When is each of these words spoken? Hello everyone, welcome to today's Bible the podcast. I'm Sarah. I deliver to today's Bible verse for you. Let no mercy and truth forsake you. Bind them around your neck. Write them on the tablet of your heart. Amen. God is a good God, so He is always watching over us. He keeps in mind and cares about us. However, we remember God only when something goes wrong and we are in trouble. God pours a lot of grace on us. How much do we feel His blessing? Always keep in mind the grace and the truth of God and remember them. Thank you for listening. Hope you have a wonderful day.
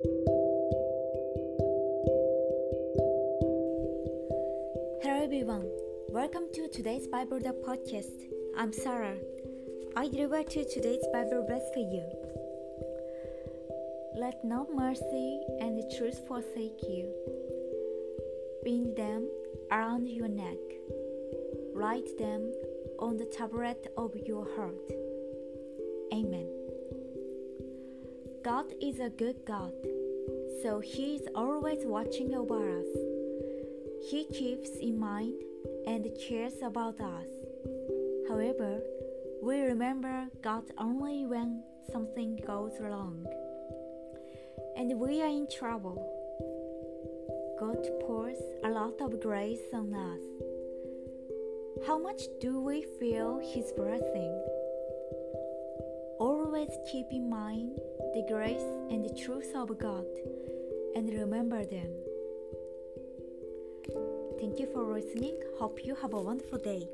Hello 0.00 0.14
everyone, 5.24 5.68
welcome 6.10 6.44
to 6.54 6.68
today's 6.68 7.08
Bible 7.08 7.40
the 7.40 7.52
podcast. 7.66 8.30
I'm 8.56 8.72
Sarah. 8.72 9.16
I 9.96 10.06
deliver 10.06 10.44
to 10.44 10.64
today's 10.64 11.04
Bible 11.12 11.44
verse 11.48 11.68
for 11.74 11.80
you. 11.80 12.04
Let 14.14 14.44
no 14.44 14.68
mercy 14.72 15.40
and 15.58 15.82
truth 15.98 16.20
forsake 16.28 16.80
you. 16.88 17.12
Bind 18.64 18.94
them 18.96 19.28
around 19.72 20.06
your 20.08 20.28
neck. 20.28 20.58
Write 21.74 22.16
them 22.18 22.52
on 23.00 23.16
the 23.16 23.26
tablet 23.26 23.92
of 23.96 24.14
your 24.16 24.46
heart. 24.54 24.92
Amen. 26.12 26.67
God 28.48 28.72
is 28.80 28.98
a 28.98 29.10
good 29.10 29.44
God, 29.44 29.74
so 30.62 30.80
He 30.80 31.16
is 31.16 31.28
always 31.34 31.84
watching 31.84 32.34
over 32.34 32.80
us. 32.80 32.86
He 34.10 34.24
keeps 34.24 34.70
in 34.80 34.98
mind 34.98 35.34
and 35.86 36.08
cares 36.18 36.54
about 36.62 36.98
us. 36.98 37.28
However, 38.26 38.80
we 39.42 39.60
remember 39.60 40.28
God 40.40 40.64
only 40.78 41.26
when 41.26 41.62
something 41.92 42.40
goes 42.46 42.72
wrong 42.80 43.26
and 44.78 44.98
we 44.98 45.20
are 45.20 45.28
in 45.28 45.46
trouble. 45.54 46.00
God 47.60 47.86
pours 48.00 48.38
a 48.64 48.70
lot 48.70 48.98
of 49.02 49.20
grace 49.20 49.68
on 49.74 49.92
us. 49.92 50.24
How 51.86 51.98
much 51.98 52.22
do 52.40 52.62
we 52.62 52.86
feel 52.98 53.40
His 53.40 53.72
blessing? 53.72 54.57
Always 56.58 56.76
keep 56.90 57.06
in 57.12 57.30
mind 57.30 57.78
the 58.14 58.26
grace 58.28 58.66
and 58.90 59.04
the 59.04 59.14
truth 59.14 59.52
of 59.54 59.78
God 59.78 60.04
and 60.96 61.08
remember 61.08 61.64
them. 61.64 61.86
Thank 64.40 64.58
you 64.58 64.66
for 64.72 64.82
listening. 64.82 65.38
Hope 65.56 65.84
you 65.84 65.94
have 65.94 66.14
a 66.14 66.20
wonderful 66.20 66.58
day. 66.58 66.88